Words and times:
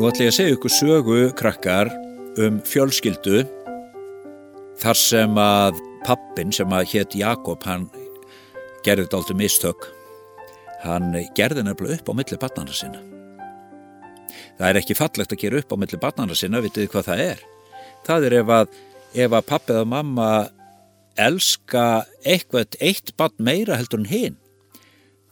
Nú 0.00 0.06
ætlum 0.08 0.24
ég 0.24 0.30
að 0.30 0.36
segja 0.38 0.52
ykkur 0.56 0.72
sögu 0.72 1.16
krakkar 1.36 1.88
um 2.40 2.54
fjölskyldu 2.64 3.42
þar 4.80 4.96
sem 4.96 5.34
að 5.36 5.82
pappin 6.06 6.54
sem 6.56 6.72
að 6.72 6.86
hétt 6.94 7.16
Jakob 7.20 7.66
hann 7.68 7.84
gerði 8.80 9.04
þetta 9.04 9.18
aldrei 9.18 9.36
mistök. 9.42 9.84
Hann 10.86 11.12
gerði 11.36 11.66
nefnilega 11.66 12.00
upp 12.00 12.08
á 12.08 12.12
milli 12.16 12.40
barnana 12.40 12.78
sinna. 12.78 13.04
Það 14.56 14.66
er 14.70 14.80
ekki 14.80 14.96
fallegt 14.96 15.36
að 15.36 15.42
gera 15.44 15.60
upp 15.60 15.76
á 15.76 15.80
milli 15.84 16.00
barnana 16.06 16.40
sinna 16.40 16.64
vitið 16.64 16.88
hvað 16.96 17.08
það 17.12 17.24
er? 17.26 17.46
Það 18.08 18.30
er 18.30 18.40
ef 18.40 18.56
að, 18.56 18.74
ef 19.20 19.36
að 19.36 19.48
pappið 19.52 19.84
og 19.84 19.94
mamma 19.98 20.32
elska 21.28 21.86
eitthvað 22.24 22.80
eitt 22.80 23.12
barn 23.20 23.36
meira 23.36 23.76
heldur 23.76 24.00
en 24.00 24.12
hinn 24.16 24.40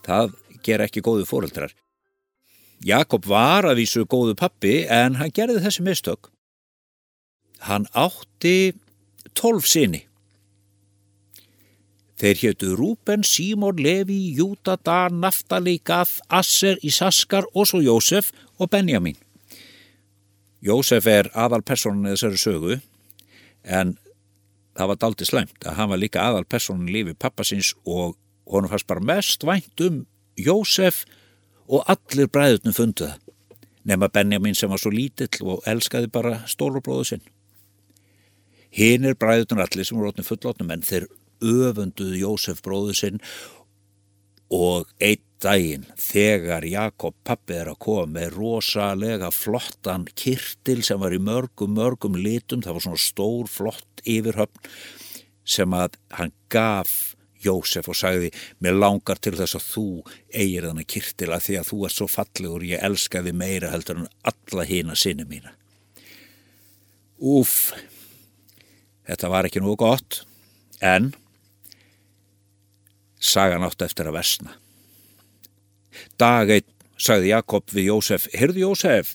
það 0.04 0.36
ger 0.60 0.84
ekki 0.84 1.08
góðu 1.08 1.24
fóreldrar 1.24 1.72
Jakob 2.84 3.26
var 3.26 3.66
að 3.66 3.80
vísu 3.82 4.04
góðu 4.06 4.36
pappi 4.38 4.84
en 4.86 5.18
hann 5.18 5.32
gerði 5.34 5.62
þessi 5.64 5.84
mistök. 5.86 6.30
Hann 7.66 7.88
átti 7.90 8.74
tólf 9.34 9.66
sinni. 9.66 10.04
Þeir 12.18 12.40
héttu 12.42 12.72
Rúben, 12.74 13.22
Símor, 13.22 13.78
Levi, 13.78 14.34
Júta, 14.34 14.74
Dan, 14.82 15.20
Naftali, 15.22 15.76
Gath, 15.78 16.18
Asser, 16.28 16.78
Isaskar 16.82 17.46
og 17.54 17.68
svo 17.70 17.78
Jósef 17.82 18.32
og 18.58 18.70
Benjamin. 18.70 19.18
Jósef 20.62 21.06
er 21.06 21.30
aðal 21.38 21.62
personin 21.62 22.10
þessari 22.10 22.40
sögu 22.42 22.80
en 23.62 23.94
það 24.74 24.90
var 24.90 24.98
daldi 25.02 25.26
slæmt 25.26 25.66
að 25.66 25.78
hann 25.78 25.90
var 25.92 26.02
líka 26.02 26.24
aðal 26.24 26.46
personin 26.46 26.90
lífi 26.90 27.14
pappasins 27.14 27.74
og 27.86 28.16
honum 28.50 28.70
fannst 28.70 28.88
bara 28.90 29.02
mest 29.02 29.46
vænt 29.46 29.86
um 29.86 30.04
Jósef 30.38 31.04
og 31.04 31.18
allir 31.68 32.30
bræðurnum 32.32 32.76
fundu 32.76 33.06
það. 33.06 33.24
Nefna 33.88 34.08
Benjamin 34.12 34.56
sem 34.56 34.70
var 34.70 34.80
svo 34.80 34.92
lítill 34.92 35.44
og 35.48 35.64
elskaði 35.68 36.10
bara 36.12 36.42
stórubróðu 36.48 37.04
sinn. 37.12 37.24
Hinn 38.74 39.06
er 39.08 39.16
bræðurnum 39.16 39.64
allir 39.64 39.86
sem 39.86 39.96
voru 39.96 40.12
óttin 40.12 40.26
fullotnum 40.28 40.74
en 40.74 40.84
þeir 40.84 41.08
öfunduðu 41.44 42.20
Jósef 42.24 42.60
bróðu 42.64 42.96
sinn 42.98 43.22
og 44.52 44.88
einn 45.04 45.24
daginn 45.42 45.84
þegar 46.00 46.66
Jakob 46.66 47.14
pappið 47.26 47.60
er 47.60 47.70
að 47.72 47.80
koma 47.84 48.06
með 48.16 48.32
rosalega 48.34 49.30
flottan 49.34 50.08
kirtil 50.18 50.80
sem 50.86 50.98
var 50.98 51.14
í 51.14 51.20
mörgum, 51.22 51.76
mörgum 51.78 52.18
litum, 52.18 52.62
það 52.64 52.78
var 52.78 52.86
svona 52.86 53.02
stór 53.02 53.50
flott 53.52 54.02
yfirhöfn 54.02 54.72
sem 55.48 55.76
að 55.76 55.94
hann 56.16 56.34
gaf 56.52 57.14
Jósef 57.44 57.88
og 57.90 57.98
sagði 57.98 58.30
mér 58.64 58.78
langar 58.78 59.20
til 59.22 59.34
þess 59.38 59.58
að 59.58 59.66
þú 59.68 59.86
eigir 60.32 60.68
þannig 60.68 60.90
kirtila 60.94 61.40
því 61.42 61.58
að 61.60 61.70
þú 61.70 61.78
er 61.86 61.94
svo 61.94 62.08
fallegur 62.10 62.66
ég 62.66 62.84
elska 62.88 63.22
þið 63.26 63.38
meira 63.42 63.72
heldur 63.72 64.02
en 64.02 64.10
alla 64.32 64.66
hína 64.68 64.96
sinni 64.98 65.26
mína. 65.28 65.54
Úf, 67.18 67.72
þetta 69.08 69.30
var 69.32 69.48
ekki 69.48 69.62
nú 69.62 69.74
gott 69.78 70.22
en 70.80 71.12
sagan 73.18 73.66
átt 73.66 73.82
eftir 73.82 74.08
að 74.08 74.20
versna. 74.20 74.58
Dag 76.18 76.50
einn 76.54 76.74
sagði 76.98 77.32
Jakob 77.32 77.70
við 77.70 77.92
Jósef, 77.92 78.26
Hyrðu 78.34 78.64
Jósef, 78.66 79.14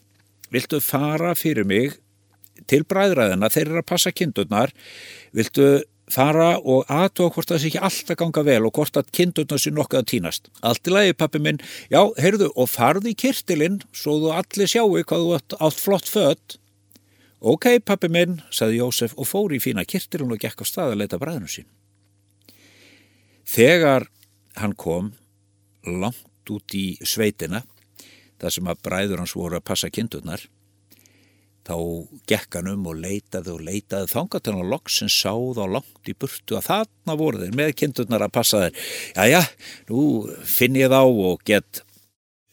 viltu 0.53 0.79
fara 0.83 1.33
fyrir 1.35 1.67
mig 1.67 1.97
til 2.69 2.83
bræðræðina, 2.87 3.49
þeir 3.51 3.65
eru 3.67 3.81
að 3.81 3.89
passa 3.89 4.13
kindurnar, 4.15 4.71
viltu 5.35 5.83
fara 6.13 6.55
og 6.59 6.89
aðtóa 6.91 7.31
hvort 7.33 7.49
það 7.49 7.61
sé 7.61 7.69
ekki 7.71 7.81
alltaf 7.87 8.19
ganga 8.19 8.43
vel 8.45 8.61
og 8.67 8.73
hvort 8.77 8.99
að 8.99 9.11
kindurna 9.17 9.59
sé 9.59 9.73
nokkuð 9.73 10.01
að 10.01 10.09
týnast. 10.11 10.49
Allt 10.61 10.89
í 10.89 10.93
lagi 10.93 11.15
pappi 11.17 11.41
minn, 11.41 11.61
já, 11.91 12.01
heyrðu, 12.21 12.51
og 12.53 12.69
farði 12.69 13.13
í 13.13 13.19
kirtilinn 13.23 13.79
svo 13.91 14.19
þú 14.21 14.33
allir 14.37 14.69
sjáu 14.69 14.91
hvað 14.93 15.25
þú 15.25 15.33
átt, 15.37 15.57
átt 15.59 15.81
flott 15.81 16.09
fött. 16.09 16.57
Ok, 17.43 17.67
pappi 17.83 18.07
minn, 18.13 18.39
saði 18.53 18.79
Jósef 18.79 19.17
og 19.19 19.27
fór 19.27 19.55
í 19.55 19.61
fína 19.63 19.83
kirtilinn 19.83 20.31
og 20.31 20.41
gekk 20.41 20.63
á 20.63 20.65
stað 20.67 20.93
að 20.93 21.01
leita 21.01 21.19
bræðinu 21.19 21.51
sín. 21.51 21.67
Þegar 23.43 24.07
hann 24.61 24.77
kom 24.79 25.11
langt 25.83 26.51
út 26.53 26.75
í 26.77 26.93
sveitina, 27.03 27.65
þar 28.39 28.55
sem 28.55 28.69
að 28.71 28.83
bræður 28.85 29.23
hans 29.23 29.35
voru 29.35 29.59
að 29.59 29.67
passa 29.67 29.91
kindurnar, 29.91 30.45
Þá 31.63 31.75
gekk 32.27 32.57
hann 32.57 32.67
um 32.73 32.87
og 32.91 32.97
leitaði 32.99 33.53
og 33.53 33.63
leitaði 33.63 34.09
þangat 34.11 34.49
hann 34.49 34.59
á 34.59 34.71
loksin 34.73 35.11
sáð 35.11 35.61
á 35.63 35.65
langt 35.77 36.11
í 36.11 36.15
burtu 36.19 36.57
að 36.59 36.67
þarna 36.67 37.15
voru 37.19 37.39
þeir 37.39 37.55
með 37.55 37.71
kindurnar 37.79 38.25
að 38.25 38.33
passa 38.35 38.63
þeir. 38.65 38.81
Jæja, 39.15 39.43
nú 39.87 40.03
finn 40.43 40.79
ég 40.79 40.91
þá 40.91 41.01
og 41.07 41.45
get 41.47 41.83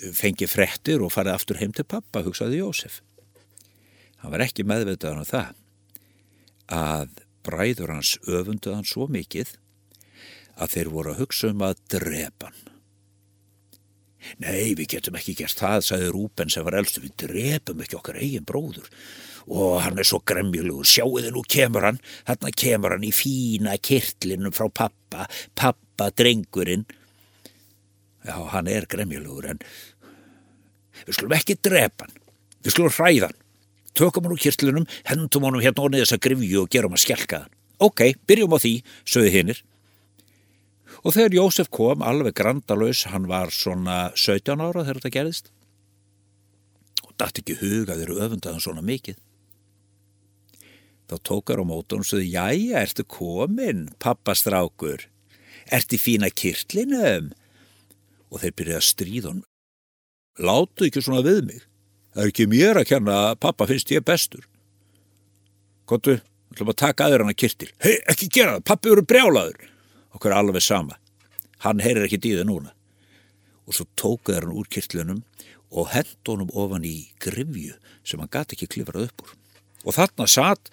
fengið 0.00 0.54
frettir 0.54 1.02
og 1.02 1.12
farið 1.12 1.34
aftur 1.34 1.60
heim 1.60 1.74
til 1.74 1.84
pappa, 1.88 2.22
hugsaði 2.24 2.62
Jósef. 2.62 3.00
Hann 4.22 4.32
var 4.32 4.46
ekki 4.46 4.66
meðvitaðan 4.68 5.20
á 5.20 5.24
um 5.24 5.30
það 5.32 5.58
að 6.70 7.20
bræður 7.46 7.96
hans 7.96 8.14
öfunduð 8.28 8.78
hann 8.78 8.88
svo 8.88 9.08
mikið 9.10 9.56
að 10.60 10.76
þeir 10.76 10.92
voru 10.94 11.14
að 11.14 11.24
hugsa 11.24 11.50
um 11.50 11.64
að 11.66 11.80
drepa 11.90 12.52
hann. 12.52 12.69
Nei, 14.42 14.74
við 14.78 14.96
getum 14.96 15.18
ekki 15.18 15.36
gert 15.38 15.58
það, 15.60 15.82
sagði 15.86 16.12
Rúben 16.14 16.52
sem 16.52 16.64
var 16.66 16.76
elstu, 16.80 17.02
við 17.04 17.16
drepum 17.24 17.82
ekki 17.84 17.98
okkar 17.98 18.20
eigin 18.20 18.46
bróður. 18.48 18.88
Og 19.50 19.80
hann 19.82 19.98
er 19.98 20.06
svo 20.06 20.20
gremmjulegur, 20.26 20.86
sjáuði 20.86 21.32
nú 21.34 21.42
kemur 21.48 21.88
hann, 21.88 22.00
hann 22.28 22.56
kemur 22.56 22.94
hann 22.94 23.06
í 23.06 23.12
fína 23.14 23.76
kirtlinum 23.82 24.54
frá 24.54 24.68
pappa, 24.68 25.26
pappa 25.58 26.10
drengurinn. 26.14 26.84
Já, 28.26 28.36
hann 28.52 28.68
er 28.68 28.86
gremmjulegur 28.90 29.48
en 29.54 29.62
við 31.06 31.16
skulum 31.16 31.38
ekki 31.38 31.56
drepa 31.56 32.06
hann, 32.06 32.18
við 32.60 32.76
skulum 32.76 32.92
hræða 32.92 33.30
hann, 33.30 33.40
tökum 33.96 34.28
hann 34.28 34.36
úr 34.36 34.44
kirtlinum, 34.44 34.86
hendum 35.08 35.48
honum 35.48 35.64
hérna 35.64 35.86
og 35.86 35.94
neðast 35.94 36.18
að 36.18 36.26
grifju 36.28 36.66
og 36.66 36.70
gerum 36.72 36.94
að 36.94 37.04
skjálka 37.06 37.42
hann. 37.44 37.56
Ok, 37.80 38.04
byrjum 38.28 38.52
á 38.52 38.58
því, 38.60 38.74
sögðu 39.08 39.32
hinnir. 39.32 39.62
Og 41.00 41.14
þegar 41.16 41.36
Jósef 41.38 41.70
kom 41.72 42.02
alveg 42.04 42.36
grandalös, 42.36 43.06
hann 43.08 43.28
var 43.30 43.52
svona 43.54 44.10
17 44.18 44.60
ára 44.60 44.84
þegar 44.84 45.00
þetta 45.00 45.14
gerðist 45.16 45.50
og 47.06 47.14
dætt 47.16 47.40
ekki 47.40 47.56
huga 47.62 47.96
þeirra 47.96 48.26
öfundaðan 48.26 48.64
svona 48.64 48.84
mikið. 48.84 49.16
Þá 51.10 51.16
tókar 51.26 51.62
á 51.62 51.64
mótun 51.66 52.04
og 52.04 52.06
sögðu, 52.06 52.28
jæja, 52.28 52.84
ertu 52.84 53.04
komin, 53.08 53.88
pappastrákur, 53.98 55.08
ertu 55.72 55.98
fína 55.98 56.30
kirtlinum? 56.30 57.32
Og 58.30 58.44
þeir 58.44 58.54
byrjaði 58.60 58.78
að 58.78 58.86
stríða 58.86 59.32
hann. 59.32 59.42
Látu 60.38 60.86
ekki 60.86 61.02
svona 61.02 61.24
við 61.26 61.40
mig. 61.48 61.64
Það 62.14 62.22
er 62.22 62.30
ekki 62.30 62.46
mér 62.52 62.78
að 62.78 62.88
kenna 62.92 63.16
að 63.30 63.40
pappa 63.42 63.66
finnst 63.66 63.90
ég 63.90 64.06
bestur. 64.06 64.46
Kontu, 65.90 66.20
við 66.20 66.54
ætlum 66.54 66.70
að 66.70 66.80
taka 66.84 67.08
aður 67.08 67.24
hann 67.24 67.32
að 67.32 67.40
kirtil. 67.42 67.72
Hei, 67.82 67.96
ekki 68.12 68.30
gera 68.30 68.58
það, 68.58 68.66
pappi 68.70 68.92
eru 68.92 69.06
brjálaður 69.08 69.70
okkur 70.16 70.34
alveg 70.34 70.62
sama. 70.64 70.98
Hann 71.64 71.82
heyrir 71.84 72.06
ekki 72.06 72.20
dýða 72.22 72.46
núna. 72.48 72.72
Og 73.68 73.76
svo 73.76 73.86
tókuður 74.00 74.48
hann 74.48 74.56
úr 74.56 74.70
kirtlunum 74.72 75.20
og 75.70 75.92
hend 75.92 76.16
honum 76.26 76.50
ofan 76.56 76.86
í 76.86 77.10
grifju 77.22 77.76
sem 78.02 78.22
hann 78.22 78.32
gati 78.32 78.56
ekki 78.56 78.70
klifrað 78.74 79.10
upp 79.10 79.26
úr. 79.26 79.36
Og 79.86 79.96
þarna 79.96 80.26
satt 80.30 80.72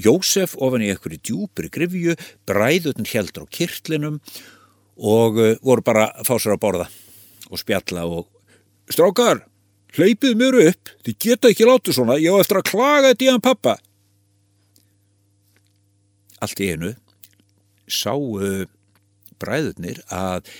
Jósef 0.00 0.54
ofan 0.62 0.84
í 0.86 0.92
einhverju 0.92 1.18
djúpri 1.26 1.68
grifju 1.72 2.14
bræðutn 2.48 3.08
heldur 3.10 3.44
á 3.44 3.52
kirtlinum 3.52 4.20
og 4.96 5.38
uh, 5.40 5.56
voru 5.66 5.82
bara 5.84 6.06
að 6.14 6.28
fá 6.28 6.36
sér 6.38 6.54
að 6.54 6.62
borða 6.62 6.86
og 7.50 7.58
spjalla 7.58 8.04
og 8.06 8.28
strákar, 8.90 9.42
hleypið 9.98 10.36
mér 10.38 10.56
upp. 10.68 10.92
Þið 11.02 11.16
geta 11.24 11.50
ekki 11.50 11.66
látið 11.66 11.96
svona, 11.96 12.20
ég 12.22 12.30
á 12.30 12.38
eftir 12.38 12.60
að 12.60 12.68
klaga 12.70 13.10
þetta 13.10 13.26
í 13.26 13.30
hann 13.32 13.42
pappa 13.42 13.76
allt 16.40 16.60
í 16.64 16.70
einu 16.72 16.94
sáu 17.92 18.40
bræðurnir 19.40 20.02
að 20.12 20.50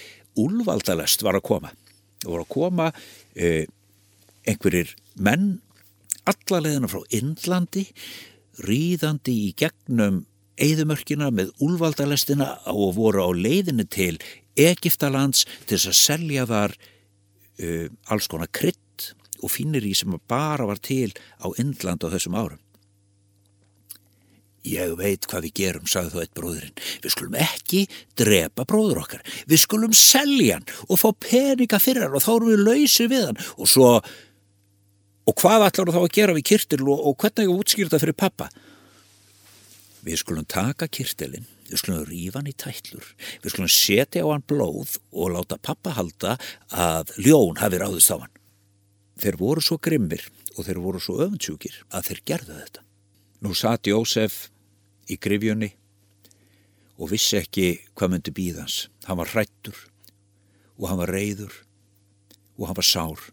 úlvaldalest 0.41 1.25
var 1.27 1.39
að 1.39 1.47
koma. 1.51 1.73
Það 2.21 2.33
voru 2.33 2.45
að 2.45 2.53
koma 2.55 2.89
eh, 3.35 3.67
einhverjir 4.49 4.95
menn 5.21 5.61
allalegðina 6.29 6.91
frá 6.91 7.01
Indlandi, 7.17 7.87
ríðandi 8.67 9.37
í 9.49 9.53
gegnum 9.59 10.25
eðumörkina 10.61 11.31
með 11.33 11.53
úlvaldalestina 11.65 12.51
og 12.73 12.97
voru 12.99 13.25
á 13.25 13.31
leiðinu 13.33 13.87
til 13.89 14.19
Egiptalands 14.61 15.47
til 15.65 15.79
þess 15.79 15.91
að 15.93 16.01
selja 16.01 16.47
þar 16.51 16.75
uh, 16.77 17.87
alls 18.13 18.29
konar 18.29 18.51
krydd 18.53 19.15
og 19.41 19.53
finnir 19.55 19.87
í 19.89 19.95
sem 19.97 20.13
bara 20.29 20.67
var 20.69 20.83
til 20.85 21.09
á 21.41 21.49
Indland 21.57 22.05
á 22.05 22.13
þessum 22.13 22.37
árum. 22.37 22.61
Ég 24.67 24.93
veit 24.99 25.25
hvað 25.25 25.47
við 25.47 25.53
gerum, 25.57 25.87
sagði 25.89 26.11
þú 26.13 26.21
eitt 26.21 26.33
bróðurinn. 26.37 26.81
Við 27.01 27.13
skulum 27.15 27.37
ekki 27.41 27.85
drepa 28.21 28.67
bróður 28.69 29.03
okkar. 29.07 29.23
Við 29.49 29.63
skulum 29.63 29.95
selja 29.97 30.59
hann 30.59 30.67
og 30.87 31.01
fá 31.01 31.09
peninga 31.17 31.81
fyrir 31.81 32.05
hann 32.05 32.17
og 32.19 32.25
þá 32.25 32.33
erum 32.35 32.51
við 32.51 32.65
lausið 32.67 33.09
við 33.13 33.25
hann. 33.31 33.41
Og 33.57 33.71
svo, 33.73 33.93
og 35.25 35.39
hvað 35.41 35.65
ætlar 35.71 35.95
þá 35.97 36.03
að 36.03 36.13
gera 36.19 36.35
við 36.37 36.49
kirtil 36.53 36.83
og, 36.85 37.07
og 37.09 37.17
hvernig 37.23 37.49
ég 37.49 37.63
útskýrta 37.63 38.03
fyrir 38.03 38.19
pappa? 38.21 38.51
Við 40.05 40.21
skulum 40.21 40.45
taka 40.49 40.89
kirtilinn, 40.93 41.49
við 41.69 41.81
skulum 41.81 42.05
rífa 42.09 42.41
hann 42.41 42.53
í 42.53 42.57
tætlur, 42.57 43.09
við 43.41 43.55
skulum 43.55 43.73
setja 43.73 44.25
á 44.25 44.33
hann 44.33 44.45
blóð 44.49 44.99
og 45.13 45.35
láta 45.37 45.61
pappa 45.61 45.97
halda 45.97 46.37
að 46.69 47.17
ljón 47.21 47.61
hafi 47.61 47.81
ráðist 47.81 48.13
á 48.13 48.17
hann. 48.21 48.37
Þeir 49.21 49.41
voru 49.41 49.65
svo 49.65 49.81
grimmir 49.81 50.29
og 50.57 50.69
þeir 50.69 50.85
voru 50.85 51.01
svo 51.01 51.19
öfundsjúkir 51.25 51.83
að 51.93 52.09
þeir 52.11 52.25
gerðu 52.33 52.61
þetta. 52.61 52.87
Nú 53.41 53.55
satt 53.57 53.89
Jósef 53.89 54.49
í 55.09 55.17
grifjunni 55.17 55.71
og 57.01 57.13
vissi 57.13 57.39
ekki 57.41 57.69
hvað 57.97 58.15
myndi 58.15 58.35
býðans. 58.37 58.89
Hann 59.09 59.21
var 59.21 59.33
hrættur 59.33 59.77
og 60.77 60.89
hann 60.91 61.01
var 61.01 61.13
reyður 61.15 61.55
og 62.59 62.69
hann 62.69 62.79
var 62.81 62.87
sár. 62.87 63.29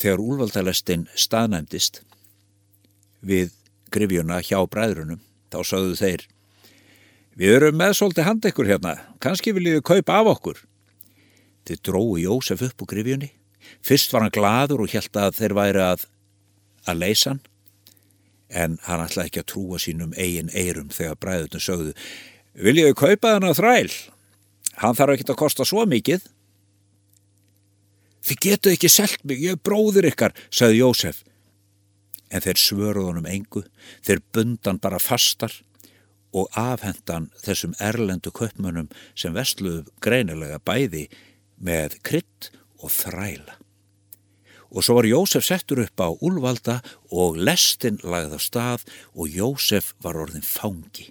Þegar 0.00 0.22
úlvaldalestin 0.24 1.08
staðnæmdist 1.18 2.02
við 3.26 3.50
grifjuna 3.92 4.38
hjá 4.46 4.62
bræðrunum 4.70 5.20
þá 5.50 5.58
sagðu 5.66 5.96
þeir 5.98 6.28
Við 7.40 7.54
erum 7.56 7.76
með 7.78 7.94
svolítið 7.96 8.26
handekkur 8.26 8.68
hérna, 8.68 8.92
kannski 9.22 9.54
viljið 9.56 9.78
við 9.78 9.84
kaupa 9.86 10.16
af 10.20 10.30
okkur. 10.34 10.58
Þið 11.64 11.82
dróðu 11.86 12.22
Jósef 12.24 12.64
upp 12.66 12.82
úr 12.84 12.90
grifjunni. 12.90 13.30
Fyrst 13.86 14.12
var 14.12 14.26
hann 14.26 14.34
gladur 14.34 14.82
og 14.84 14.90
held 14.92 15.16
að 15.16 15.38
þeir 15.38 15.54
væri 15.56 15.82
að, 15.84 16.02
að 16.88 17.00
leysa 17.04 17.34
hann, 17.34 17.40
en 18.50 18.78
hann 18.86 19.04
ætlaði 19.04 19.30
ekki 19.30 19.42
að 19.44 19.50
trúa 19.52 19.78
sínum 19.78 20.14
eigin 20.18 20.50
eirum 20.54 20.90
þegar 20.94 21.18
bræðutinu 21.22 21.62
sögðu 21.62 21.94
Viljið 22.58 22.90
við 22.90 22.98
kaupa 22.98 23.34
hann 23.36 23.46
að 23.46 23.58
þræl? 23.60 23.90
Hann 24.80 24.96
þarf 24.98 25.14
ekki 25.14 25.26
að 25.30 25.38
kosta 25.38 25.66
svo 25.68 25.84
mikið. 25.88 26.24
Þið 28.26 28.40
getu 28.44 28.72
ekki 28.74 28.90
selt 28.92 29.22
mig, 29.24 29.40
ég 29.40 29.56
er 29.56 29.62
bróðir 29.64 30.10
ykkar, 30.10 30.34
sagði 30.52 30.82
Jósef. 30.82 31.22
En 32.30 32.42
þeir 32.44 32.60
svöruð 32.62 33.08
honum 33.10 33.30
engu, 33.30 33.64
þeir 34.06 34.22
bundan 34.34 34.80
bara 34.82 35.00
fastar 35.02 35.54
og 36.36 36.50
afhendan 36.58 37.30
þessum 37.42 37.72
erlendu 37.82 38.30
köpmönnum 38.34 38.90
sem 39.18 39.34
vestluðu 39.34 39.86
greinilega 40.02 40.60
bæði 40.62 41.08
með 41.58 41.98
krydd 42.06 42.52
og 42.78 42.92
þræla. 42.94 43.59
Og 44.70 44.84
svo 44.86 45.00
var 45.00 45.08
Jósef 45.08 45.44
settur 45.46 45.82
upp 45.82 45.98
á 45.98 46.08
úlvalda 46.14 46.78
og 47.10 47.38
lestin 47.40 47.98
lagði 48.06 48.38
á 48.38 48.40
stað 48.40 48.84
og 49.14 49.32
Jósef 49.34 49.94
var 50.02 50.18
orðin 50.20 50.46
fangi. 50.46 51.10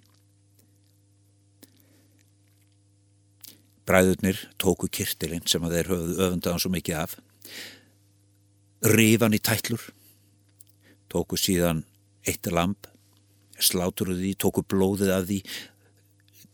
Bræðurnir 3.90 4.40
tóku 4.62 4.88
kirtilinn 4.88 5.48
sem 5.50 5.64
að 5.66 5.76
þeir 5.76 5.92
höfðu 5.92 6.16
öfundaðan 6.28 6.62
svo 6.62 6.72
mikið 6.72 7.00
af, 7.02 7.18
rifan 8.86 9.36
í 9.36 9.42
tætlur, 9.42 9.82
tóku 11.10 11.40
síðan 11.42 11.84
eitt 12.30 12.48
lamp 12.54 12.88
sláturuðu 13.60 14.22
því, 14.22 14.34
tóku 14.40 14.64
blóðið 14.64 15.12
af 15.16 15.26
því, 15.28 15.40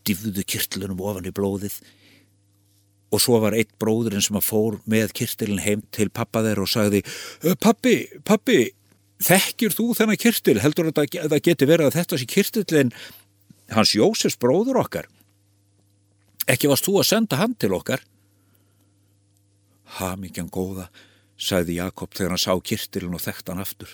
diffuðu 0.08 0.46
kirtlunum 0.48 1.04
ofan 1.06 1.30
í 1.30 1.34
blóðið 1.36 1.78
og 3.14 3.22
svo 3.22 3.40
var 3.44 3.56
eitt 3.58 3.74
bróðurinn 3.82 4.24
sem 4.24 4.38
að 4.38 4.48
fór 4.48 4.80
með 4.90 5.14
kirtilin 5.18 5.62
heim 5.64 5.84
til 5.96 6.10
pappa 6.10 6.42
þeir 6.46 6.64
og 6.64 6.72
sagði 6.72 7.04
Pappi, 7.62 7.98
pappi, 8.26 8.60
þekkjur 9.24 9.76
þú 9.76 9.90
þennan 10.00 10.22
kirtil? 10.22 10.58
Heldur 10.64 10.90
að 10.92 11.06
það 11.16 11.42
geti 11.46 11.70
verið 11.70 11.90
að 11.90 12.00
þetta 12.00 12.20
sé 12.20 12.30
kirtilin 12.30 12.94
hans 13.76 13.94
Jósefs 13.96 14.40
bróður 14.42 14.82
okkar? 14.84 15.10
Ekki 16.50 16.70
varst 16.70 16.86
þú 16.86 17.00
að 17.02 17.10
senda 17.10 17.40
hann 17.40 17.56
til 17.58 17.74
okkar? 17.74 18.04
Ha, 19.98 20.16
mikið 20.20 20.50
góða, 20.54 20.90
sagði 21.38 21.80
Jakob 21.80 22.14
þegar 22.14 22.36
hann 22.36 22.42
sá 22.42 22.54
kirtilin 22.62 23.16
og 23.16 23.24
þekkt 23.24 23.52
hann 23.52 23.64
aftur. 23.64 23.92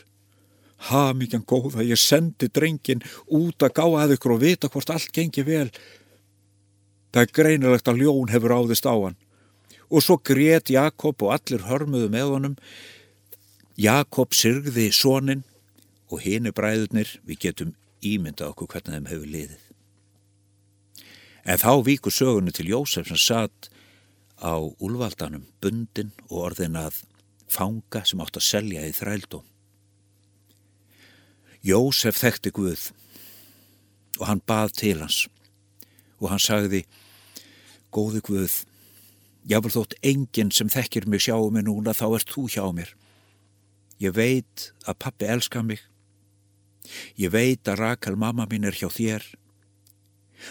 Ha, 0.89 1.11
mikið 1.13 1.45
góða, 1.47 1.85
ég 1.85 1.99
sendi 2.01 2.49
drengin 2.49 3.03
út 3.29 3.61
að 3.61 3.75
gá 3.77 3.83
að 3.85 4.15
ykkur 4.15 4.35
og 4.35 4.41
vita 4.41 4.71
hvort 4.71 4.91
allt 4.93 5.11
gengi 5.13 5.45
vel. 5.45 5.67
Það 7.11 7.21
er 7.21 7.33
greinilegt 7.35 7.91
að 7.91 8.01
ljón 8.05 8.31
hefur 8.31 8.55
áðist 8.55 8.87
á 8.87 8.95
hann. 8.95 9.17
Og 9.91 10.03
svo 10.03 10.15
grét 10.17 10.71
Jakob 10.71 11.19
og 11.25 11.33
allir 11.35 11.65
hörmuðu 11.67 12.07
með 12.11 12.29
honum. 12.31 12.55
Jakob 13.75 14.35
syrgði 14.35 14.87
sónin 14.95 15.43
og 16.11 16.23
hinu 16.23 16.53
bræðurnir 16.55 17.17
við 17.27 17.43
getum 17.47 17.75
ímyndað 18.03 18.53
okkur 18.53 18.71
hvernig 18.71 18.95
þeim 18.95 19.11
hefur 19.11 19.33
liðið. 19.35 19.67
En 21.43 21.59
þá 21.59 21.71
víkur 21.83 22.13
sögunu 22.13 22.53
til 22.53 22.69
Jósef 22.69 23.09
sem 23.09 23.19
satt 23.19 23.71
á 24.41 24.55
úlvaldanum, 24.57 25.47
bundin 25.61 26.13
og 26.29 26.51
orðin 26.51 26.77
að 26.79 27.01
fanga 27.51 28.03
sem 28.05 28.21
átt 28.23 28.39
að 28.39 28.47
selja 28.47 28.85
í 28.87 28.93
þrældóm. 28.95 29.45
Jósef 31.61 32.17
þekkti 32.17 32.53
Guð 32.55 32.87
og 34.19 34.27
hann 34.29 34.41
bað 34.47 34.73
til 34.79 34.97
hans 35.01 35.25
og 36.21 36.31
hann 36.31 36.41
sagði 36.41 36.85
Góði 37.91 38.21
Guð, 38.25 38.55
jáfnveld 39.49 39.75
þótt 39.75 39.95
enginn 40.05 40.51
sem 40.55 40.71
þekkir 40.71 41.07
mig 41.11 41.25
sjá 41.25 41.35
mig 41.51 41.65
núna 41.67 41.93
þá 41.97 42.07
ert 42.17 42.31
þú 42.31 42.47
hjá 42.51 42.63
mér. 42.75 42.93
Ég 44.01 44.15
veit 44.17 44.71
að 44.87 44.99
pappi 45.03 45.27
elska 45.29 45.61
mig. 45.65 45.83
Ég 47.19 47.33
veit 47.33 47.67
að 47.67 47.83
Rakel 47.83 48.17
mamma 48.17 48.47
mín 48.49 48.65
er 48.65 48.77
hjá 48.77 48.89
þér. 48.89 49.27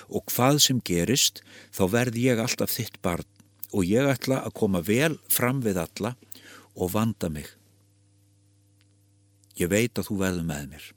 Og 0.07 0.23
hvað 0.31 0.61
sem 0.63 0.85
gerist 0.87 1.43
þá 1.75 1.83
verð 1.97 2.21
ég 2.21 2.39
alltaf 2.39 2.77
þitt 2.77 3.01
barn 3.03 3.27
og 3.71 3.87
ég 3.87 4.07
ætla 4.07 4.45
að 4.45 4.57
koma 4.61 4.85
vel 4.87 5.17
fram 5.31 5.65
við 5.65 5.83
alla 5.83 6.15
og 6.77 6.95
vanda 6.95 7.31
mig. 7.33 7.51
Ég 9.59 9.71
veit 9.73 9.99
að 9.99 10.13
þú 10.13 10.23
verður 10.23 10.47
með 10.47 10.73
mér 10.75 10.91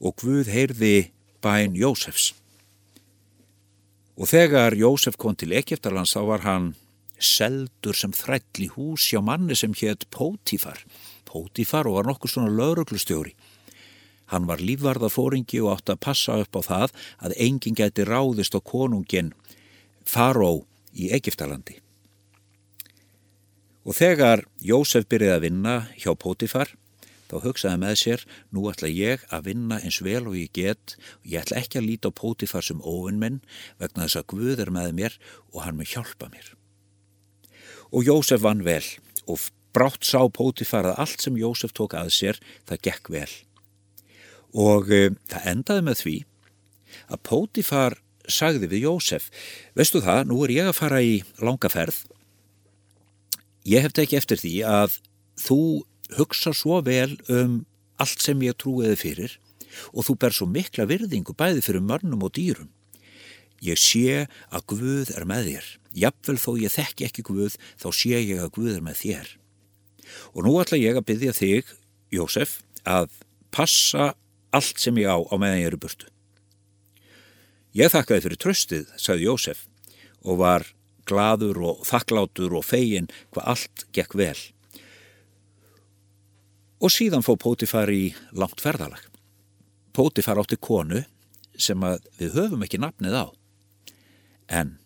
og 0.00 0.16
Guð 0.20 0.50
heyrði 0.52 1.12
bæn 1.44 1.76
Jósefs. 1.76 2.34
Og 4.16 4.30
þegar 4.30 4.72
Jósef 4.72 5.18
kom 5.20 5.36
til 5.36 5.52
Egiptarlands 5.52 6.14
þá 6.16 6.22
var 6.30 6.44
hann 6.46 6.70
seldur 7.20 7.96
sem 7.96 8.12
þræll 8.16 8.64
í 8.64 8.68
hús 8.72 9.10
hjá 9.10 9.20
manni 9.24 9.56
sem 9.56 9.74
hétt 9.76 10.06
Pótífar. 10.12 10.80
Pótífar 11.28 11.88
og 11.88 11.98
var 11.98 12.08
nokkur 12.08 12.32
svona 12.32 12.52
lauruglustjóri. 12.52 13.34
Hann 14.32 14.48
var 14.48 14.62
lífvarðafóringi 14.64 15.60
og 15.62 15.76
átti 15.76 15.94
að 15.94 16.02
passa 16.02 16.38
upp 16.42 16.56
á 16.58 16.62
það 16.64 16.94
að 17.28 17.36
enginn 17.44 17.76
geti 17.78 18.06
ráðist 18.08 18.56
á 18.56 18.60
konungin 18.60 19.34
Faró 20.06 20.64
í 20.96 21.12
Egiptalandi. 21.14 21.76
Og 23.86 23.94
þegar 23.94 24.46
Jósef 24.64 25.06
byrjaði 25.06 25.36
að 25.36 25.44
vinna 25.44 25.76
hjá 25.94 26.10
Pótífar 26.18 26.72
þá 27.30 27.36
hugsaði 27.44 27.80
með 27.82 27.96
sér, 28.00 28.24
nú 28.54 28.66
ætla 28.70 28.90
ég 28.90 29.24
að 29.34 29.48
vinna 29.50 29.80
eins 29.82 29.98
vel 30.04 30.24
og 30.28 30.36
ég 30.38 30.52
get 30.54 30.96
og 31.20 31.26
ég 31.32 31.42
ætla 31.42 31.60
ekki 31.62 31.80
að 31.80 31.88
líta 31.90 32.12
á 32.12 32.18
Pótifar 32.18 32.66
sem 32.66 32.82
óvinn 32.82 33.20
minn 33.22 33.40
vegna 33.80 34.06
þess 34.06 34.20
að 34.20 34.28
Guð 34.32 34.62
er 34.64 34.72
með 34.74 34.94
mér 35.00 35.18
og 35.52 35.60
hann 35.64 35.78
mun 35.78 35.90
hjálpa 35.90 36.30
mér. 36.32 36.52
Og 37.92 38.06
Jósef 38.06 38.42
vann 38.44 38.64
vel 38.66 38.84
og 39.26 39.50
brátt 39.76 40.06
sá 40.06 40.22
Pótifar 40.32 40.88
að 40.92 41.02
allt 41.04 41.26
sem 41.26 41.36
Jósef 41.38 41.74
tók 41.76 41.96
að 41.98 42.14
sér, 42.16 42.40
það 42.68 42.82
gekk 42.88 43.12
vel. 43.12 43.30
Og 44.56 44.90
e, 44.90 45.10
það 45.28 45.48
endaði 45.52 45.86
með 45.86 46.02
því 46.02 46.16
að 47.12 47.22
Pótifar 47.28 47.98
sagði 48.26 48.70
við 48.70 48.86
Jósef, 48.86 49.28
veistu 49.76 50.02
það, 50.02 50.24
nú 50.30 50.40
er 50.44 50.54
ég 50.54 50.70
að 50.70 50.78
fara 50.78 51.02
í 51.04 51.18
langa 51.42 51.70
ferð, 51.70 52.00
ég 53.66 53.84
hef 53.84 53.94
tekið 53.94 54.18
eftir 54.18 54.42
því 54.42 54.54
að 54.66 54.96
þú 55.40 55.60
hugsa 56.14 56.52
svo 56.54 56.80
vel 56.86 57.16
um 57.32 57.64
allt 58.00 58.22
sem 58.22 58.40
ég 58.44 58.56
trúiði 58.60 58.96
fyrir 59.00 59.36
og 59.92 60.06
þú 60.06 60.16
ber 60.20 60.34
svo 60.34 60.46
mikla 60.48 60.86
virðingu 60.88 61.34
bæði 61.36 61.64
fyrir 61.64 61.84
mörnum 61.84 62.24
og 62.24 62.32
dýrum. 62.36 62.70
Ég 63.64 63.80
sé 63.80 64.26
að 64.52 64.66
Guð 64.72 65.12
er 65.16 65.26
með 65.28 65.50
þér. 65.50 65.68
Jafnvel 65.96 66.36
þó 66.40 66.50
ég 66.60 66.72
þekki 66.72 67.06
ekki 67.08 67.24
Guð, 67.26 67.56
þá 67.80 67.88
sé 67.92 68.20
ég 68.20 68.40
að 68.40 68.52
Guð 68.56 68.74
er 68.76 68.84
með 68.84 69.00
þér. 69.02 69.30
Og 70.36 70.44
nú 70.46 70.54
ætla 70.60 70.80
ég 70.80 70.96
að 70.96 71.06
byggja 71.08 71.34
þig, 71.36 71.72
Jósef, 72.14 72.60
að 72.84 73.10
passa 73.50 74.12
allt 74.54 74.80
sem 74.80 74.96
ég 75.00 75.08
á 75.08 75.18
á 75.18 75.34
meðan 75.40 75.60
ég 75.60 75.70
eru 75.72 75.80
burtu. 75.80 76.08
Ég 77.76 77.92
þakkaði 77.92 78.24
fyrir 78.24 78.40
tröstið, 78.40 78.92
sagði 78.96 79.26
Jósef, 79.26 79.64
og 80.24 80.40
var 80.40 80.68
gladur 81.08 81.58
og 81.64 81.82
þakklátur 81.88 82.56
og 82.56 82.64
fegin 82.64 83.08
hvað 83.34 83.50
allt 83.52 83.88
gekk 83.96 84.16
vel 84.16 84.38
og 86.80 86.92
síðan 86.92 87.24
fóð 87.24 87.40
Pótifar 87.44 87.90
í 87.92 88.10
langt 88.36 88.60
ferðalag. 88.62 89.02
Pótifar 89.96 90.40
átti 90.42 90.58
konu 90.60 91.02
sem 91.56 91.80
við 92.18 92.36
höfum 92.36 92.64
ekki 92.66 92.80
nafnið 92.82 93.16
á. 93.16 93.26
En 94.52 94.76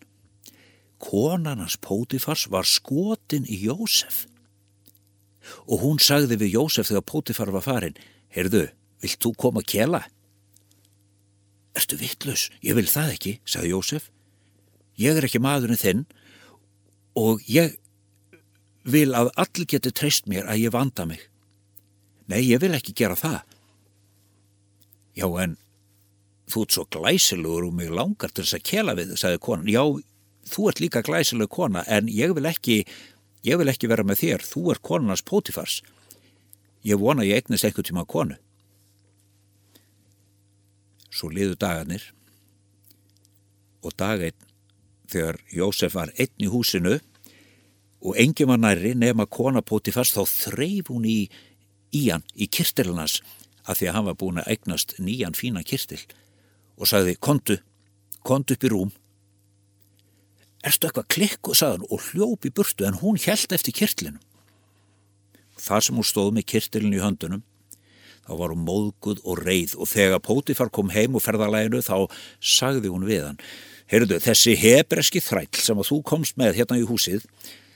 konanans 1.01 1.77
Pótifars 1.81 2.47
var 2.51 2.67
skotin 2.69 3.47
í 3.49 3.59
Jósef. 3.65 4.25
Og 5.67 5.81
hún 5.83 5.99
sagði 5.99 6.37
við 6.39 6.55
Jósef 6.55 6.91
þegar 6.91 7.07
Pótifar 7.09 7.51
var 7.51 7.65
farin, 7.65 7.97
heyrðu, 8.31 8.67
vilt 9.01 9.19
þú 9.19 9.33
koma 9.35 9.63
að 9.63 9.71
kjela? 9.73 10.03
Erstu 11.75 11.97
vittlus? 11.99 12.49
Ég 12.63 12.77
vil 12.77 12.87
það 12.87 13.15
ekki, 13.15 13.37
sagði 13.47 13.73
Jósef. 13.73 14.09
Ég 14.99 15.17
er 15.17 15.25
ekki 15.25 15.41
maðurinn 15.41 15.79
þinn 15.79 16.05
og 17.17 17.41
ég 17.49 17.75
vil 18.87 19.11
að 19.17 19.31
allir 19.39 19.67
geti 19.69 19.91
treyst 19.93 20.29
mér 20.29 20.47
að 20.49 20.65
ég 20.65 20.73
vanda 20.73 21.05
mig. 21.09 21.30
Nei, 22.29 22.43
ég 22.45 22.61
vil 22.61 22.75
ekki 22.77 22.93
gera 22.97 23.17
það. 23.17 23.41
Já, 25.17 25.27
en 25.43 25.57
þú 26.51 26.65
ert 26.65 26.75
svo 26.75 26.85
glæsilegur 26.91 27.67
og 27.67 27.73
mig 27.75 27.89
langar 27.91 28.31
til 28.31 28.45
þess 28.45 28.59
að 28.59 28.67
kela 28.69 28.95
við, 28.97 29.15
sagði 29.19 29.41
konan. 29.43 29.71
Já, 29.71 29.83
þú 30.51 30.69
ert 30.69 30.83
líka 30.83 31.03
glæsileg 31.05 31.51
kona, 31.51 31.83
en 31.87 32.11
ég 32.11 32.35
vil 32.37 32.47
ekki 32.49 32.83
ég 33.47 33.57
vil 33.57 33.71
ekki 33.71 33.89
vera 33.89 34.05
með 34.05 34.21
þér, 34.21 34.45
þú 34.45 34.63
er 34.73 34.81
konunars 34.85 35.25
pótifars. 35.25 35.81
Ég 36.85 37.01
vona 37.01 37.25
ég 37.25 37.41
eignist 37.41 37.65
einhver 37.65 37.85
tíma 37.85 38.05
konu. 38.09 38.37
Svo 41.11 41.29
liðu 41.29 41.57
dagarnir 41.59 42.05
og 43.81 43.93
dag 43.97 44.21
einn 44.23 44.47
þegar 45.11 45.41
Jósef 45.51 45.95
var 45.97 46.13
einn 46.15 46.39
í 46.39 46.49
húsinu 46.49 46.99
og 48.01 48.17
engin 48.17 48.49
var 48.49 48.61
nærri 48.61 48.93
nefn 48.95 49.25
að 49.25 49.33
kona 49.35 49.61
pótifars 49.65 50.13
þá 50.15 50.23
þreif 50.29 50.89
hún 50.89 51.05
í, 51.09 51.19
í 51.95 52.07
hann, 52.09 52.23
í 52.35 52.47
kirtilnans 52.47 53.19
að 53.67 53.81
því 53.81 53.89
að 53.89 53.95
hann 53.97 54.07
var 54.09 54.17
búin 54.19 54.41
að 54.41 54.49
eignast 54.55 54.95
nýjan 54.99 55.37
fína 55.37 55.63
kirtil 55.67 56.01
og 56.81 56.89
sagði, 56.89 57.17
kontu, 57.21 57.59
kontu 58.25 58.55
upp 58.55 58.65
í 58.65 58.71
rúm. 58.71 58.91
Erstu 60.65 60.87
eitthvað 60.87 61.09
klikku, 61.13 61.53
sagðan, 61.57 61.85
og 61.89 62.01
hljóp 62.09 62.45
í 62.47 62.53
burtu 62.53 62.87
en 62.87 62.99
hún 63.01 63.19
held 63.21 63.53
eftir 63.53 63.75
kirtlinum. 63.75 64.21
Þar 65.61 65.85
sem 65.85 65.97
hún 65.97 66.07
stóð 66.07 66.31
með 66.37 66.47
kirtilin 66.53 66.95
í 66.97 67.01
höndunum, 67.01 67.43
þá 68.25 68.33
var 68.39 68.53
hún 68.53 68.65
móðguð 68.65 69.21
og 69.25 69.41
reið 69.41 69.75
og 69.77 69.89
þegar 69.91 70.23
Pótifar 70.25 70.71
kom 70.73 70.93
heim 70.93 71.17
og 71.17 71.25
ferðalæginu 71.25 71.81
þá 71.85 72.09
sagði 72.39 72.93
hún 72.93 73.05
við 73.09 73.27
hann, 73.27 73.41
heyrðu, 73.91 74.21
þessi 74.23 74.55
hebreski 74.57 75.21
þræll 75.21 75.61
sem 75.61 75.81
að 75.81 75.89
þú 75.91 75.99
komst 76.13 76.37
með 76.41 76.61
hérna 76.61 76.79
í 76.81 76.87
húsið, 76.87 77.25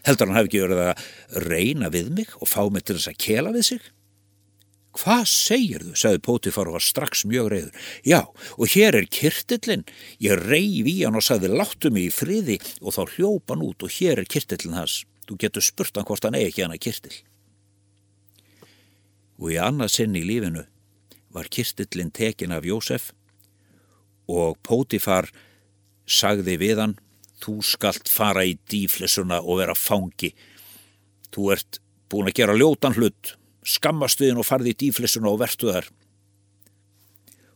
heldur 0.05 0.29
hann 0.29 0.39
hafi 0.39 0.51
ekki 0.51 0.63
verið 0.63 0.83
að 0.85 1.45
reyna 1.45 1.91
við 1.93 2.11
mig 2.15 2.33
og 2.39 2.49
fá 2.49 2.61
mig 2.69 2.85
til 2.85 2.97
þess 2.97 3.11
að 3.11 3.21
kela 3.25 3.53
við 3.53 3.69
sig? 3.73 3.91
Hvað 4.95 5.25
segir 5.27 5.83
þú? 5.83 5.93
sagði 5.99 6.21
Pótifar 6.23 6.69
og 6.69 6.77
var 6.77 6.85
strax 6.85 7.25
mjög 7.27 7.49
reyður. 7.51 7.87
Já, 8.07 8.21
og 8.55 8.71
hér 8.71 8.95
er 9.01 9.07
kirtillin. 9.11 9.83
Ég 10.23 10.39
reyf 10.39 10.87
í 10.87 10.95
hann 11.03 11.19
og 11.19 11.25
sagði 11.25 11.51
láttu 11.51 11.91
mig 11.91 12.07
í 12.07 12.13
friði 12.15 12.57
og 12.79 12.95
þá 12.95 13.01
hljópa 13.17 13.55
hann 13.55 13.65
út 13.65 13.83
og 13.83 13.91
hér 13.97 14.23
er 14.23 14.29
kirtillin 14.31 14.77
hans. 14.79 15.03
Þú 15.27 15.39
getur 15.41 15.65
spurt 15.65 15.99
hann 15.99 16.07
hvort 16.07 16.23
hann 16.23 16.37
eigi 16.39 16.53
ekki 16.53 16.63
hann 16.63 16.77
að 16.77 16.83
kirtill. 16.87 17.17
Og 19.35 19.51
í 19.51 19.59
annað 19.59 19.95
sinn 19.97 20.15
í 20.15 20.23
lífinu 20.23 20.63
var 21.35 21.51
kirtillin 21.51 22.13
tekin 22.15 22.55
af 22.55 22.63
Jósef 22.63 23.11
og 24.31 24.55
Pótifar 24.63 25.27
sagði 26.07 26.55
við 26.61 26.79
hann 26.79 26.99
þú 27.43 27.59
skalt 27.67 28.07
fara 28.07 28.45
í 28.47 28.55
dýflissuna 28.71 29.41
og 29.43 29.59
vera 29.59 29.75
fangi. 29.75 30.31
Þú 31.35 31.51
ert 31.51 31.81
búin 32.07 32.31
að 32.31 32.39
gera 32.39 32.55
ljótan 32.55 32.95
hlutt 32.95 33.35
skammastuðin 33.65 34.39
og 34.39 34.47
farði 34.47 34.73
í 34.73 34.79
dýflissuna 34.85 35.31
og 35.31 35.41
vertu 35.41 35.71
þar. 35.73 35.89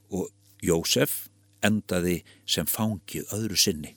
Og 0.09 0.29
Jósef 0.65 1.27
endaði 1.65 2.21
sem 2.49 2.67
fangið 2.67 3.29
öðru 3.35 3.59
sinni. 3.59 3.93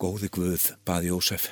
Góði 0.00 0.30
Guð, 0.32 0.70
baði 0.88 1.12
Jósef. 1.12 1.50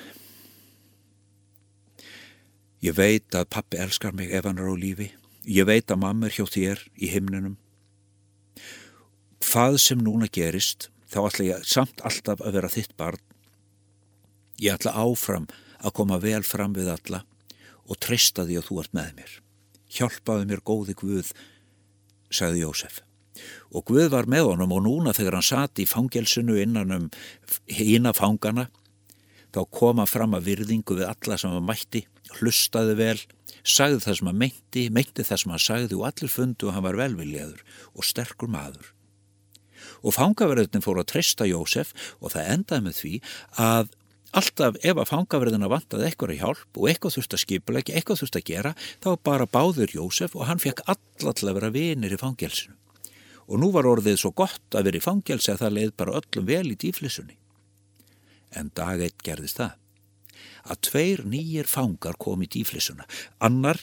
Ég 2.85 2.97
veit 2.97 3.37
að 3.37 3.49
pappi 3.53 3.81
elskar 3.81 4.13
mig 4.17 4.33
ef 4.33 4.45
hann 4.45 4.61
er 4.61 4.69
á 4.69 4.77
lífi. 4.77 5.11
Ég 5.45 5.69
veit 5.69 5.93
að 5.93 6.03
mamma 6.03 6.29
er 6.29 6.37
hjá 6.37 6.45
þér 6.49 6.83
í 7.01 7.09
himnunum. 7.13 7.57
Hvað 9.45 9.79
sem 9.81 10.01
núna 10.01 10.29
gerist, 10.33 10.91
þá 11.09 11.21
ætla 11.29 11.47
ég 11.47 11.69
samt 11.69 12.01
alltaf 12.05 12.41
að 12.45 12.59
vera 12.59 12.73
þitt 12.73 12.97
barn. 13.01 13.21
Ég 14.61 14.77
ætla 14.77 14.97
áfram 14.97 15.49
að 15.81 15.97
koma 15.97 16.21
vel 16.21 16.43
fram 16.45 16.77
við 16.77 16.93
alla 16.93 17.25
og 17.89 18.01
treysta 18.03 18.47
því 18.47 18.61
að 18.61 18.69
þú 18.69 18.79
ert 18.83 18.95
með 18.97 19.11
mér. 19.19 19.35
Hjálpaði 19.95 20.49
mér 20.51 20.63
góði 20.67 20.97
Guð, 20.99 21.33
sagði 22.33 22.65
Jósef. 22.65 23.03
Og 23.75 23.85
Guð 23.89 24.11
var 24.15 24.29
með 24.31 24.53
honum 24.53 24.75
og 24.77 24.83
núna 24.87 25.15
þegar 25.17 25.39
hann 25.39 25.47
sati 25.47 25.85
í 25.85 25.91
fangelsinu 25.91 26.57
innan 26.63 26.95
um 26.95 27.07
hína 27.71 28.15
fangana, 28.17 28.69
þá 29.55 29.63
koma 29.71 30.07
fram 30.11 30.35
að 30.35 30.51
virðingu 30.51 30.99
við 30.99 31.11
alla 31.11 31.39
sem 31.39 31.53
hann 31.55 31.67
mætti, 31.67 32.05
hlustaði 32.39 32.97
vel, 32.99 33.19
sagði 33.63 34.03
það 34.05 34.19
sem 34.19 34.31
hann 34.31 34.41
meinti, 34.41 34.89
meinti 34.91 35.27
það 35.27 35.43
sem 35.43 35.55
hann 35.55 35.65
sagði 35.67 35.99
og 35.99 36.07
allir 36.11 36.33
fundu 36.33 36.69
og 36.69 36.77
hann 36.77 36.87
var 36.87 36.99
velviljaður 36.99 37.63
og 37.95 38.07
sterkur 38.07 38.51
maður. 38.51 38.91
Og 40.05 40.15
fangaverðin 40.17 40.85
fór 40.85 41.01
að 41.01 41.11
treysta 41.15 41.47
Jósef 41.49 41.93
og 42.21 42.35
það 42.35 42.51
endaði 42.55 42.87
með 42.87 42.99
því 42.99 43.15
að 43.63 43.93
Alltaf 44.35 44.81
ef 44.83 44.99
að 44.99 45.11
fangaverðina 45.13 45.69
vantaði 45.71 46.09
eitthvað 46.09 46.33
í 46.35 46.39
hjálp 46.41 46.79
og 46.81 46.89
eitthvað 46.91 47.13
þurft 47.15 47.37
að 47.37 47.43
skipulegja, 47.45 47.95
eitthvað 47.95 48.21
þurft 48.23 48.39
að 48.41 48.49
gera, 48.49 48.73
þá 48.99 49.11
bara 49.29 49.47
báður 49.47 49.95
Jósef 49.95 50.35
og 50.35 50.49
hann 50.49 50.63
fekk 50.63 50.83
allallega 50.91 51.53
að 51.53 51.59
vera 51.61 51.71
vinir 51.75 52.17
í 52.17 52.19
fangelsinu. 52.19 52.75
Og 53.47 53.61
nú 53.63 53.69
var 53.71 53.87
orðið 53.87 54.19
svo 54.19 54.33
gott 54.35 54.75
að 54.75 54.89
vera 54.89 54.99
í 54.99 55.05
fangelsi 55.05 55.53
að 55.53 55.63
það 55.63 55.77
leið 55.77 55.95
bara 56.01 56.17
öllum 56.19 56.49
vel 56.49 56.67
í 56.73 56.79
dýflissunni. 56.83 57.37
En 58.59 58.73
dag 58.75 59.03
eitt 59.07 59.23
gerðist 59.23 59.61
það. 59.61 59.77
Að 60.65 60.83
tveir 60.89 61.25
nýjir 61.29 61.71
fangar 61.71 62.19
kom 62.19 62.43
í 62.43 62.51
dýflissuna. 62.51 63.07
Annar 63.45 63.79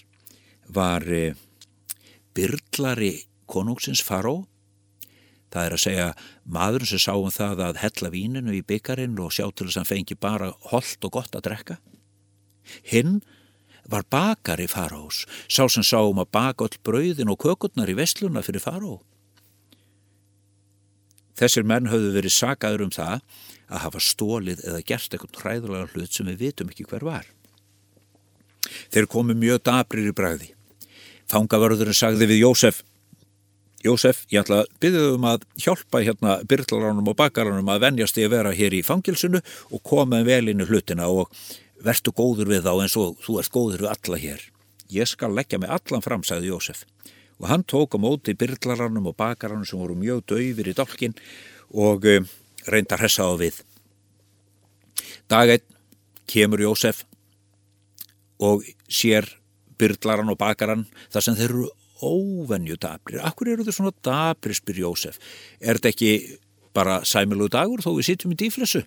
var 0.67 1.05
eh, 1.07 1.37
byrlari 2.35 3.13
konungsins 3.47 4.03
faró 4.03 4.41
Það 5.51 5.65
er 5.65 5.75
að 5.75 5.83
segja 5.83 6.07
maður 6.47 6.87
sem 6.87 7.01
sáum 7.03 7.31
það 7.33 7.63
að 7.67 7.79
hella 7.81 8.11
víninu 8.13 8.55
í 8.55 8.63
byggarinn 8.63 9.19
og 9.19 9.33
sjá 9.35 9.45
til 9.49 9.67
þess 9.67 9.75
að 9.75 9.81
hann 9.81 9.91
fengi 9.91 10.15
bara 10.15 10.51
holdt 10.71 11.07
og 11.07 11.15
gott 11.17 11.35
að 11.35 11.45
drekka. 11.49 11.77
Hinn 12.87 13.19
var 13.91 14.05
bakari 14.07 14.67
farós, 14.71 15.25
sá 15.51 15.65
sem 15.67 15.83
sáum 15.83 16.21
að 16.21 16.31
baka 16.31 16.67
öll 16.67 16.77
brauðin 16.85 17.31
og 17.33 17.41
kökurnar 17.43 17.91
í 17.91 17.97
vestluna 17.97 18.43
fyrir 18.45 18.63
faró. 18.63 19.01
Þessir 21.35 21.65
menn 21.67 21.89
höfðu 21.89 22.13
verið 22.15 22.35
sagaður 22.35 22.85
um 22.85 22.93
það 22.93 23.19
að 23.71 23.83
hafa 23.85 24.01
stólið 24.03 24.63
eða 24.67 24.83
gert 24.85 25.13
eitthvað 25.15 25.41
hræðulega 25.41 25.91
hlut 25.95 26.15
sem 26.15 26.27
við 26.29 26.43
vitum 26.45 26.71
ekki 26.71 26.87
hver 26.87 27.05
var. 27.07 27.27
Þeir 28.93 29.07
komu 29.11 29.35
mjög 29.35 29.63
dabrir 29.67 30.11
í 30.11 30.15
bræði. 30.15 30.51
Fangavörðurinn 31.31 31.97
sagði 31.97 32.27
við 32.29 32.43
Jósef 32.43 32.83
Jósef, 33.81 34.25
ég 34.29 34.43
ætla 34.43 34.61
að 34.61 34.73
byggja 34.83 35.03
um 35.15 35.23
að 35.25 35.45
hjálpa 35.57 36.03
hérna 36.05 36.35
byrðlaránum 36.45 37.07
og 37.09 37.15
bakaránum 37.17 37.69
að 37.73 37.85
venjast 37.87 38.19
í 38.21 38.25
að 38.27 38.35
vera 38.35 38.51
hér 38.53 38.75
í 38.77 38.83
fangilsinu 38.85 39.41
og 39.73 39.81
koma 39.81 40.19
vel 40.27 40.51
inn 40.51 40.61
í 40.61 40.67
hlutina 40.69 41.07
og 41.09 41.31
verðtu 41.81 42.13
góður 42.13 42.51
við 42.53 42.67
þá 42.67 42.73
eins 42.75 42.97
og 43.01 43.17
þú 43.25 43.39
ert 43.41 43.53
góður 43.55 43.85
við 43.85 43.89
alla 43.95 44.19
hér. 44.21 44.45
Ég 44.93 45.09
skal 45.09 45.31
leggja 45.33 45.57
mig 45.57 45.73
allan 45.73 46.05
fram, 46.05 46.21
sagði 46.21 46.51
Jósef. 46.51 46.85
Og 47.41 47.49
hann 47.49 47.65
tók 47.65 47.97
á 47.97 48.03
móti 48.03 48.37
byrðlaránum 48.37 49.09
og 49.09 49.17
bakaránum 49.17 49.65
sem 49.65 49.81
voru 49.81 49.97
mjög 49.97 50.27
döfir 50.29 50.69
í 50.69 50.77
dálkin 50.77 51.17
og 51.73 52.05
um, 52.05 52.29
reynda 52.69 52.99
að 52.99 53.07
hressa 53.07 53.25
á 53.25 53.33
við. 53.41 53.63
Daginn 55.25 55.65
kemur 56.29 56.61
Jósef 56.61 57.01
og 58.37 58.61
sér 58.85 59.25
byrðlaran 59.81 60.29
og 60.29 60.37
bakaran 60.37 60.85
þar 61.09 61.25
sem 61.25 61.37
þeir 61.39 61.49
eru 61.49 61.69
óvenju 62.01 62.77
dabrir. 62.81 63.21
Akkur 63.25 63.51
eru 63.51 63.65
þau 63.67 63.75
svona 63.75 63.93
dabrir, 64.03 64.57
spyr 64.57 64.81
Jósef. 64.83 65.19
Er 65.59 65.79
þetta 65.79 65.93
ekki 65.93 66.11
bara 66.75 67.01
sæmilu 67.07 67.49
dagur 67.51 67.83
þó 67.83 67.93
við 67.97 68.11
sittum 68.11 68.35
í 68.35 68.39
dýflissu? 68.39 68.83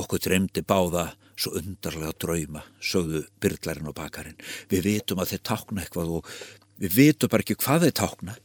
Okkur 0.00 0.22
dreymdi 0.24 0.64
báða 0.64 1.10
svo 1.40 1.56
undarlega 1.56 2.12
drauma, 2.20 2.62
sögðu 2.84 3.24
byrlarinn 3.40 3.88
og 3.90 3.96
bakarinn. 3.96 4.38
Við 4.70 4.86
vitum 4.86 5.20
að 5.22 5.34
þeir 5.34 5.42
tákna 5.50 5.84
eitthvað 5.84 6.14
og 6.18 6.32
við 6.80 6.96
vitum 6.96 7.32
bara 7.32 7.44
ekki 7.44 7.58
hvað 7.60 7.86
þeir 7.86 7.96
tákna. 8.00 8.36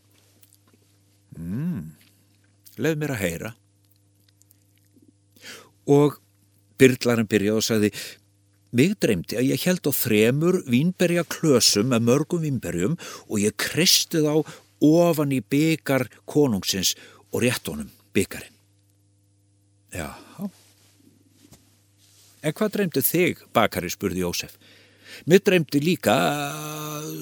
Mm, 1.36 1.90
leið 2.80 3.02
mér 3.02 3.16
að 3.16 3.24
heyra. 3.24 3.52
Og 5.92 6.20
byrlarinn 6.80 7.30
byrjaði 7.32 7.60
og 7.60 7.68
sagði 7.68 7.92
Mig 8.76 8.98
dreymdi 9.00 9.38
að 9.40 9.54
ég 9.54 9.64
held 9.64 9.88
á 9.88 9.92
þremur 9.96 10.58
vínberja 10.68 11.24
klösum 11.32 11.94
með 11.94 12.08
mörgum 12.10 12.44
vínberjum 12.44 12.98
og 13.30 13.40
ég 13.40 13.56
kristi 13.56 14.20
þá 14.26 14.44
ofan 14.84 15.32
í 15.32 15.40
byggar 15.40 16.10
konungsins 16.28 16.96
og 17.32 17.46
réttonum 17.46 17.88
byggarinn. 18.16 18.52
Já. 19.96 20.12
En 22.46 22.54
hvað 22.54 22.74
dreymdi 22.76 23.02
þig, 23.02 23.40
bakari, 23.56 23.90
spurði 23.90 24.22
Jósef. 24.22 24.60
Mér 25.26 25.40
dreymdi 25.48 25.80
líka, 25.80 26.14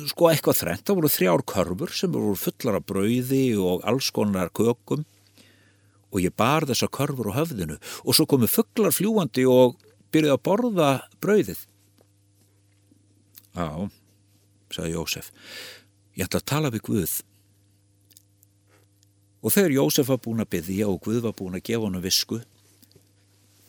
sko, 0.09 0.31
eitthvað 0.31 0.57
þrent. 0.63 0.83
Það 0.87 0.97
voru 0.97 1.11
þrjár 1.13 1.43
körfur 1.53 1.93
sem 1.93 2.11
voru 2.11 2.33
fullar 2.39 2.79
af 2.79 2.87
brauði 2.89 3.45
og 3.61 3.85
alls 3.87 4.09
konar 4.15 4.49
kökum 4.49 5.05
og 6.13 6.21
ég 6.21 6.33
bar 6.37 6.65
þessa 6.69 6.89
körfur 6.93 7.29
á 7.29 7.37
höfðinu 7.39 7.77
og 7.77 8.17
svo 8.17 8.25
komu 8.29 8.49
fugglar 8.49 8.93
fljúandi 8.93 9.45
og 9.49 9.77
byrjuð 10.13 10.35
að 10.35 10.43
borða 10.47 10.89
brauðið. 11.23 11.61
Já, 13.53 13.67
sagði 14.73 14.95
Jósef, 14.95 15.29
ég 16.17 16.25
ætla 16.25 16.41
að 16.41 16.49
tala 16.49 16.73
við 16.73 16.85
Guð. 16.87 17.15
Og 19.43 19.53
þegar 19.53 19.75
Jósef 19.77 20.09
var 20.09 20.21
búin 20.23 20.41
að 20.41 20.51
byggja 20.55 20.89
og 20.89 21.01
Guð 21.05 21.21
var 21.27 21.35
búin 21.37 21.57
að 21.59 21.65
gefa 21.69 21.89
hann 21.89 22.03
visku, 22.03 22.39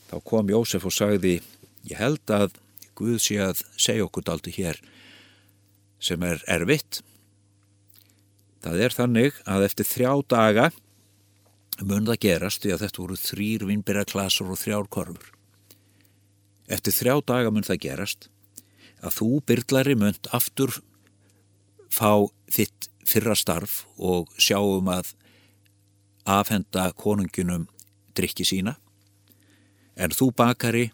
þá 0.08 0.16
kom 0.24 0.52
Jósef 0.52 0.86
og 0.88 0.94
sagði, 0.94 1.38
ég 1.88 2.00
held 2.00 2.32
að 2.32 2.60
Guð 2.94 3.18
sé 3.18 3.40
að 3.42 3.64
segja 3.74 4.06
okkur 4.06 4.24
daldi 4.28 4.52
hér 4.54 4.78
sem 6.04 6.22
er 6.22 6.42
erfitt. 6.50 7.00
Það 8.64 8.80
er 8.86 8.94
þannig 8.96 9.38
að 9.50 9.66
eftir 9.66 9.88
þrjá 9.88 10.12
daga 10.30 10.68
mun 11.82 12.06
það 12.06 12.20
gerast 12.22 12.62
því 12.62 12.74
að 12.74 12.84
þetta 12.84 13.02
voru 13.02 13.16
þrýr 13.18 13.64
vinnbyrja 13.68 14.06
klasur 14.12 14.52
og 14.54 14.60
þrjár 14.60 14.86
korfur. 14.94 15.32
Eftir 16.68 16.96
þrjá 16.96 17.14
daga 17.26 17.52
mun 17.52 17.66
það 17.66 17.82
gerast 17.86 18.28
að 19.04 19.18
þú 19.18 19.28
byrlari 19.48 19.96
munt 20.00 20.30
aftur 20.32 20.78
fá 21.92 22.24
þitt 22.52 22.88
fyrra 23.04 23.36
starf 23.36 23.84
og 24.00 24.32
sjáum 24.40 24.88
að 24.88 25.12
afhenda 26.24 26.88
konunginum 26.96 27.66
drikki 28.16 28.46
sína. 28.48 28.78
En 29.94 30.10
þú 30.10 30.30
bakari 30.34 30.88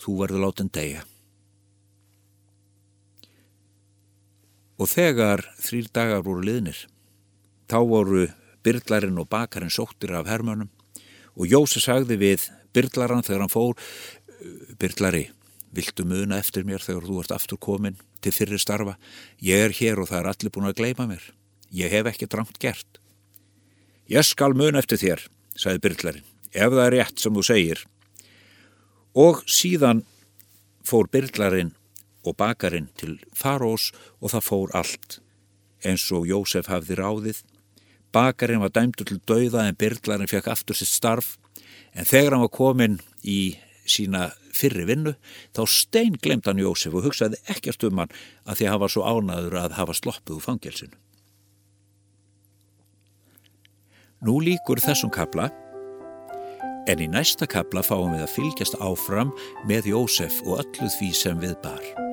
þú 0.00 0.20
verður 0.22 0.46
látin 0.46 0.70
degja 0.72 1.02
og 4.80 4.88
þegar 4.88 5.42
þrýr 5.60 5.90
dagar 5.92 6.22
voru 6.24 6.44
liðnir 6.46 6.78
þá 7.70 7.78
voru 7.88 8.26
byrlarinn 8.64 9.20
og 9.20 9.28
bakarinn 9.32 9.72
sóttir 9.72 10.14
af 10.16 10.30
hermönum 10.30 10.70
og 11.36 11.50
Jósi 11.50 11.82
sagði 11.84 12.16
við 12.20 12.48
byrlaran 12.74 13.24
þegar 13.26 13.44
hann 13.44 13.52
fór 13.52 13.76
byrlari, 14.80 15.28
viltu 15.74 16.06
muna 16.08 16.38
eftir 16.40 16.64
mér 16.66 16.82
þegar 16.84 17.06
þú 17.08 17.20
ert 17.22 17.36
aftur 17.36 17.60
komin 17.60 17.98
til 18.20 18.32
fyrir 18.34 18.60
starfa 18.60 18.96
ég 19.44 19.68
er 19.68 19.76
hér 19.76 20.02
og 20.02 20.10
það 20.10 20.22
er 20.22 20.32
allir 20.32 20.54
búin 20.54 20.70
að 20.70 20.78
gleima 20.80 21.06
mér 21.10 21.30
ég 21.70 21.92
hef 21.92 22.10
ekki 22.10 22.28
drangt 22.30 22.58
gert 22.62 23.00
Ég 24.10 24.26
skal 24.26 24.56
mun 24.58 24.74
eftir 24.74 24.98
þér, 24.98 25.20
sagði 25.54 25.80
Byrlarinn, 25.84 26.24
ef 26.50 26.72
það 26.72 26.80
er 26.82 26.94
rétt 26.96 27.20
sem 27.22 27.36
þú 27.36 27.44
segir. 27.46 27.82
Og 29.14 29.44
síðan 29.46 30.00
fór 30.82 31.06
Byrlarinn 31.14 31.70
og 32.26 32.34
bakarinn 32.40 32.88
til 32.98 33.20
Farós 33.30 33.92
og 34.18 34.32
það 34.32 34.46
fór 34.48 34.74
allt, 34.80 35.20
eins 35.86 36.08
og 36.10 36.26
Jósef 36.26 36.66
hafði 36.72 36.98
ráðið. 36.98 37.44
Bakarinn 38.10 38.64
var 38.64 38.74
dæmdur 38.74 39.06
til 39.06 39.20
dauða 39.30 39.68
en 39.68 39.78
Byrlarinn 39.78 40.30
fekk 40.30 40.50
aftur 40.56 40.80
sitt 40.80 40.90
starf, 40.90 41.36
en 41.94 42.02
þegar 42.02 42.34
hann 42.34 42.46
var 42.48 42.54
komin 42.56 42.98
í 43.22 43.60
sína 43.90 44.30
fyrri 44.54 44.86
vinnu, 44.88 45.14
þá 45.56 45.62
stein 45.68 46.18
glemt 46.22 46.48
hann 46.48 46.60
Jósef 46.62 46.96
og 46.96 47.06
hugsaði 47.08 47.40
ekkert 47.52 47.84
um 47.88 48.02
hann 48.02 48.12
að 48.46 48.60
því 48.60 48.66
að 48.66 48.72
hann 48.74 48.82
var 48.84 48.94
svo 48.94 49.06
ánaður 49.06 49.58
að 49.62 49.78
hafa 49.78 49.96
sloppuð 49.98 50.38
úr 50.38 50.46
fangelsinu. 50.46 50.98
Nú 54.20 54.36
líkur 54.44 54.82
þessum 54.84 55.12
kabla 55.12 55.48
en 56.90 57.00
í 57.00 57.08
næsta 57.08 57.48
kabla 57.48 57.84
fáum 57.84 58.12
við 58.12 58.26
að 58.26 58.36
fylgjast 58.36 58.78
áfram 58.82 59.32
með 59.68 59.92
Jósef 59.94 60.42
og 60.46 60.62
öllu 60.64 60.92
því 60.98 61.12
sem 61.16 61.40
við 61.40 61.56
bar. 61.64 62.09